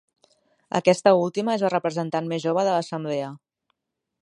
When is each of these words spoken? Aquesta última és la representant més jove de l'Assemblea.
Aquesta 0.79 1.11
última 1.25 1.53
és 1.59 1.65
la 1.67 1.71
representant 1.75 2.33
més 2.33 2.43
jove 2.49 2.65
de 2.69 2.75
l'Assemblea. 2.77 3.31